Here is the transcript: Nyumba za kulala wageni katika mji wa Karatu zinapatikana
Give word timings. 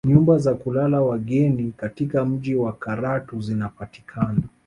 Nyumba 0.07 0.37
za 0.37 0.53
kulala 0.55 1.01
wageni 1.01 1.71
katika 1.71 2.25
mji 2.25 2.55
wa 2.55 2.73
Karatu 2.73 3.41
zinapatikana 3.41 4.41